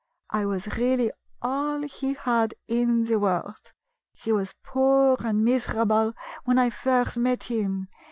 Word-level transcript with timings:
I 0.31 0.47
was 0.47 0.79
really 0.79 1.11
all 1.43 1.83
he 1.83 2.15
had 2.15 2.55
in 2.67 3.03
the 3.05 3.19
world. 3.19 3.71
He 4.13 4.31
was 4.31 4.55
poor 4.63 5.15
and 5.19 5.45
miserable 5.45 6.13
when 6.43 6.57
I 6.57 6.71
first 6.71 7.17
met 7.19 7.43
him. 7.43 7.87